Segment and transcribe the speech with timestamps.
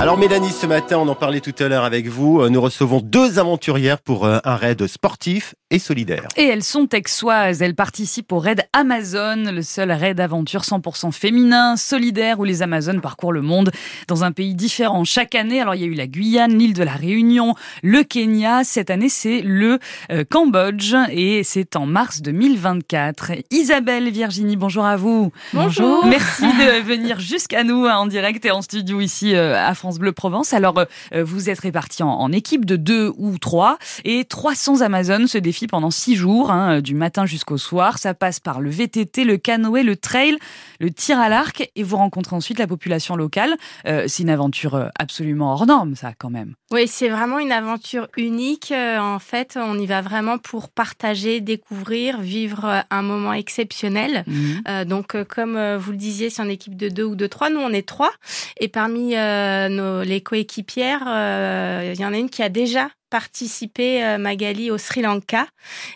[0.00, 3.00] Alors Mélanie, ce matin, on en parlait tout à l'heure avec vous, euh, nous recevons
[3.02, 6.28] deux aventurières pour euh, un raid sportif et solidaire.
[6.36, 11.76] Et elles sont texoises, elles participent au raid Amazon, le seul raid d'aventure 100% féminin,
[11.76, 13.70] solidaire, où les Amazones parcourent le monde
[14.08, 15.60] dans un pays différent chaque année.
[15.60, 19.08] Alors il y a eu la Guyane, l'île de la Réunion, le Kenya, cette année
[19.08, 19.78] c'est le
[20.10, 23.32] euh, Cambodge et c'est en mars 2024.
[23.50, 25.32] Isabelle, Virginie, bonjour à vous.
[25.52, 26.04] Bonjour.
[26.06, 30.12] Merci de venir jusqu'à nous hein, en direct et en studio ici à France Bleu
[30.12, 30.52] Provence.
[30.52, 30.74] Alors,
[31.14, 35.90] euh, vous êtes répartis en, équipe de deux ou trois et 300 Amazones se pendant
[35.90, 37.98] six jours, hein, du matin jusqu'au soir.
[37.98, 40.36] Ça passe par le VTT, le canoë, le trail,
[40.80, 43.56] le tir à l'arc et vous rencontrez ensuite la population locale.
[43.86, 46.54] Euh, c'est une aventure euh, absolument hors norme, ça, quand même.
[46.72, 48.72] Oui, c'est vraiment une aventure unique.
[48.72, 54.24] En fait, on y va vraiment pour partager, découvrir, vivre un moment exceptionnel.
[54.26, 54.84] Mhm.
[54.84, 57.50] donc, comme vous le disiez, c'est en équipe de deux ou de trois.
[57.50, 58.12] Nous, on est trois.
[58.60, 64.02] Et parmi nos les coéquipières, euh, il y en a une qui a déjà participer,
[64.02, 65.46] euh, Magali, au Sri Lanka.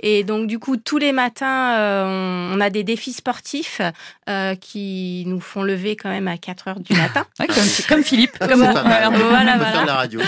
[0.00, 3.82] Et donc, du coup, tous les matins, euh, on, a des défis sportifs
[4.28, 7.26] euh, qui nous font lever quand même à 4 heures du matin.
[7.88, 8.38] comme, Philippe.
[8.38, 9.84] Comme voilà, voilà.
[9.84, 10.20] la radio,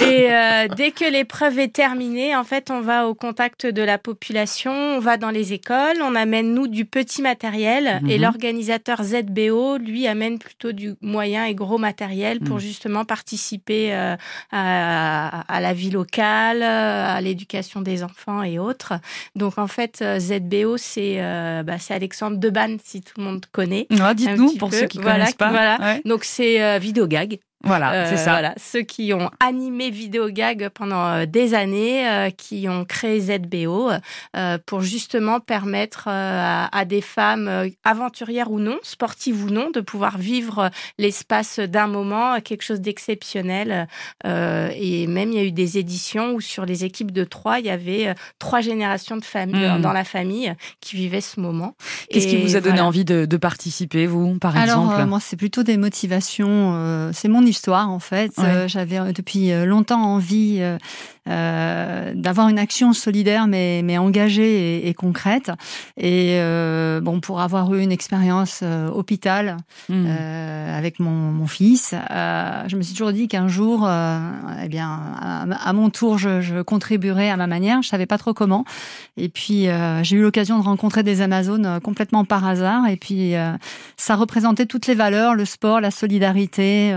[0.00, 0.30] Et
[0.76, 4.98] dès que l'épreuve est terminée, en fait, on va au contact de la population, on
[4.98, 8.00] va dans les écoles, on amène, nous, du petit matériel.
[8.08, 8.22] Et mhm.
[8.22, 12.62] l'organisateur ZBO, lui, amène plutôt du moyen et gros matériel pour mhm.
[12.62, 14.16] justement participer à,
[14.50, 18.94] à la vie locale euh, à l'éducation des enfants et autres.
[19.34, 23.86] Donc en fait, euh, ZBO, c'est euh, bah, Alexandre Deban, si tout le monde connaît.
[24.00, 25.50] Ah, dites-nous pour ceux qui ne connaissent pas.
[25.50, 25.98] Voilà.
[26.04, 27.38] Donc c'est Vidéogag.
[27.64, 28.32] Voilà, c'est ça.
[28.32, 33.90] Voilà, ceux qui ont animé Vidéogag pendant euh, des années, euh, qui ont créé ZBO
[34.36, 40.18] euh, pour justement permettre à, des femmes aventurières ou non, sportives ou non, de pouvoir
[40.18, 43.88] vivre l'espace d'un moment, quelque chose d'exceptionnel.
[44.24, 47.66] et même il y a eu des éditions où sur les équipes de trois, il
[47.66, 49.80] y avait trois générations de familles hmm.
[49.80, 51.74] dans la famille qui vivaient ce moment.
[52.10, 54.94] Qu'est-ce qui vous a donné envie de, participer, vous, par exemple?
[54.94, 57.10] Alors, moi, c'est plutôt des motivations.
[57.12, 58.32] c'est mon histoire en fait.
[58.38, 60.60] Euh, j'avais euh, depuis euh, longtemps envie
[61.26, 65.52] euh, d'avoir une action solidaire mais, mais engagée et, et concrète.
[65.96, 68.62] Et euh, bon, pour avoir eu une expérience
[68.92, 69.56] hôpital
[69.88, 70.06] hmm.
[70.06, 73.88] avec mon, mon fils, je me suis toujours dit qu'un jour,
[74.62, 77.82] eh bien, à, mon tour, je, je, contribuerai à ma manière.
[77.82, 78.64] Je savais pas trop comment.
[79.16, 79.66] Et puis,
[80.02, 82.86] j'ai eu l'occasion de rencontrer des Amazones complètement par hasard.
[82.88, 83.34] Et puis,
[83.96, 86.94] ça représentait toutes les valeurs, le sport, la solidarité.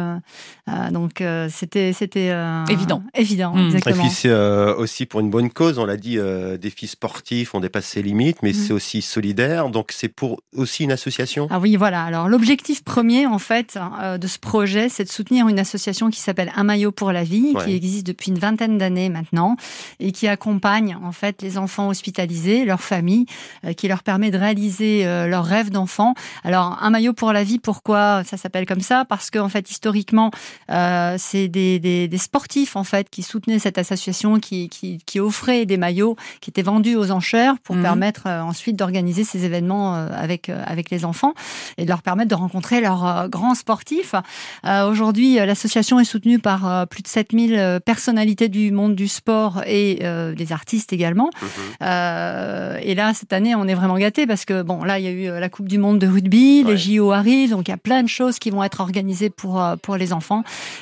[0.91, 2.33] Donc, c'était c'était
[2.69, 3.67] évident, évident, hmm.
[3.67, 5.77] exactement c'est euh, aussi pour une bonne cause.
[5.77, 8.55] On l'a dit, euh, des filles sportifs ont dépassé les limites, mais mhm.
[8.55, 9.69] c'est aussi solidaire.
[9.69, 11.47] Donc c'est pour aussi une association.
[11.51, 12.03] Ah oui, voilà.
[12.03, 16.19] Alors l'objectif premier, en fait, euh, de ce projet, c'est de soutenir une association qui
[16.19, 19.55] s'appelle Un maillot pour la vie, qui existe depuis une vingtaine d'années maintenant
[19.99, 23.25] et qui accompagne en fait les enfants hospitalisés, leurs familles,
[23.75, 26.13] qui leur permet de réaliser leurs rêves d'enfants.
[26.43, 29.05] Alors Un maillot pour la vie, pourquoi ça s'appelle comme ça?
[29.05, 30.26] Parce qu'en fait historiquement,
[31.17, 35.77] c'est des, des, des sportifs en fait qui soutenaient cette association qui, qui, offrait des
[35.77, 37.81] maillots qui étaient vendus aux enchères pour mhm.
[37.81, 41.33] permettre euh, ensuite d'organiser ces événements euh, avec, euh, avec les enfants
[41.77, 44.13] et de leur permettre de rencontrer leurs grands sportifs.
[44.63, 49.99] Aujourd'hui, l'association est soutenue par plus de 7000 personnalités du monde du sport et
[50.35, 51.29] des artistes également.
[51.41, 52.79] Mhm.
[52.81, 55.11] et là, cette année, on est vraiment gâtés parce que, bon, là, il y a
[55.11, 58.03] eu la Coupe du Monde de rugby, les JO arrivent, donc il y a plein
[58.03, 60.16] de choses qui vont être organisées pour, pour les enfants.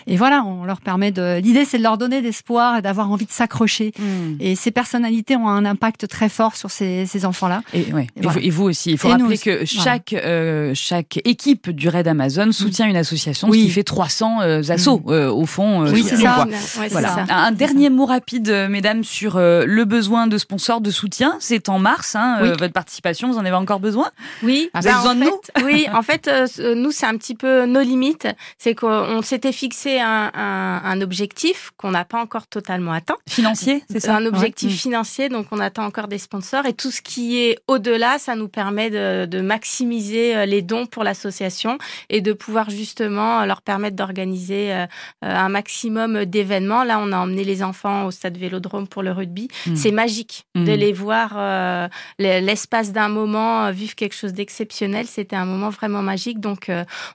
[0.07, 1.40] Et voilà, on leur permet de...
[1.40, 3.94] L'idée, c'est de leur donner d'espoir et d'avoir envie de s'accrocher.
[3.97, 4.35] Hmm.
[4.40, 7.62] Et ces personnalités ont un impact très fort sur ces, ces enfants-là.
[7.73, 8.07] Et, ouais.
[8.41, 8.91] et, vous, aussi.
[8.91, 13.69] Il faut rappeler que chaque, euh, chaque équipe du Raid Amazon soutient une association, qui
[13.69, 15.12] fait 300 euh, assauts, hmm.
[15.12, 15.85] euh, au fond.
[15.85, 16.47] oui, c'est ça.
[16.91, 17.25] voilà.
[17.29, 21.35] Un dernier mot rapide, mesdames, sur le besoin de sponsors de soutien.
[21.40, 23.31] C'est en mars, hein, votre participation.
[23.31, 24.12] Vous en avez encore besoin?
[24.44, 24.69] Oui.
[24.73, 25.66] Vous avez bah, besoin de nous?
[25.66, 26.29] Oui, en fait,
[26.59, 28.28] nous, c'est un petit peu nos limites.
[28.57, 33.18] C'est qu'on s'était fixé un, un, un objectif qu'on n'a pas encore totalement atteint.
[33.28, 34.16] Financier, c'est ça?
[34.16, 36.66] Un objectif financier, donc on attend encore des sponsors.
[36.66, 41.04] Et tout ce qui est au-delà, ça nous permet de, maximiser euh, les dons pour
[41.04, 41.78] l'association
[42.10, 44.86] et de pouvoir justement leur permettre d'organiser euh,
[45.22, 46.84] un maximum d'événements.
[46.84, 49.50] Là, on a emmené les enfants au stade Vélodrome pour le rugby.
[49.68, 49.76] Mm.
[49.76, 50.80] C'est magique de mm.
[50.80, 51.88] les voir euh,
[52.18, 55.06] l'espace d'un moment vivre quelque chose d'exceptionnel.
[55.06, 56.40] C'était un moment vraiment magique.
[56.40, 56.72] Donc,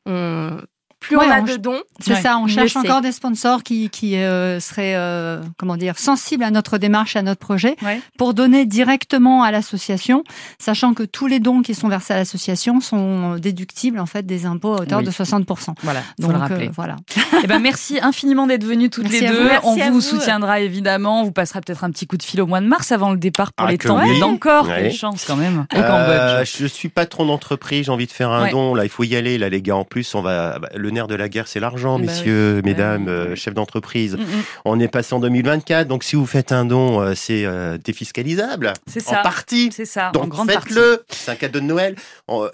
[0.07, 0.59] on
[1.01, 1.81] plus on a de dons.
[1.99, 6.45] C'est ça, on cherche encore des sponsors qui, qui euh, seraient, euh, comment dire, sensibles
[6.45, 7.77] à notre démarche, à notre projet,
[8.19, 10.25] pour donner directement à l'association,
[10.59, 14.47] sachant que tous les dons qui sont versés à l'association sont déductibles en fait des
[14.47, 15.75] impôts à hauteur de 60%.
[15.83, 16.69] Voilà, Donc, le rappeler.
[16.69, 16.97] Euh, voilà.
[17.43, 19.49] eh ben, merci infiniment d'être venus toutes les deux.
[19.65, 21.23] On vous, soutiendra évidemment.
[21.23, 23.17] On vous passera peut-être un petit coup de fil au mois de mars avant le
[23.17, 24.21] départ pour ah, les temps oui.
[24.21, 24.67] d'encore.
[24.67, 25.67] Quelle chance quand même.
[25.75, 28.75] Au euh, je suis patron d'entreprise, j'ai envie de faire un don.
[28.75, 29.39] Là, il faut y aller.
[29.39, 30.59] Là, les gars, en plus, on va.
[30.59, 34.17] Bah, le nerf de la guerre, c'est l'argent, bah messieurs, bah mesdames, euh, chefs d'entreprise.
[34.17, 34.43] Mm, mm.
[34.65, 37.47] On est passé en 2024, donc si vous faites un don, euh, c'est
[37.85, 38.73] défiscalisable.
[38.87, 39.21] C'est ça.
[39.21, 39.71] En partie.
[39.73, 40.11] C'est ça.
[40.13, 41.05] Donc faites-le.
[41.09, 41.97] C'est un cadeau de Noël.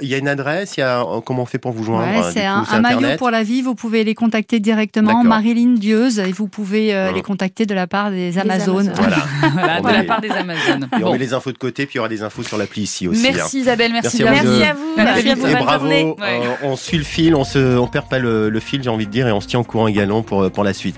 [0.00, 0.76] Il y a une adresse.
[0.76, 3.42] Il y a comment on fait pour vous joindre ouais, C'est un, maillot pour la
[3.42, 3.62] vie.
[3.62, 5.24] Vous pouvez les contacter directement.
[5.24, 8.92] Marilyn Dieuse, et vous pouvez les contacter de la part des Amazones.
[8.94, 9.16] Voilà.
[9.80, 10.88] de la part des Amazones.
[10.98, 12.82] Et on met les infos de côté, puis il y aura des infos sur l'appli
[12.82, 13.22] ici aussi.
[13.22, 14.94] Merci Isabelle, merci, merci, à, vous.
[14.96, 15.46] Merci à vous.
[15.46, 18.82] Et bravo, euh, on suit le fil, on se, on perd pas le, le fil,
[18.82, 20.96] j'ai envie de dire, et on se tient au courant également pour, pour la suite.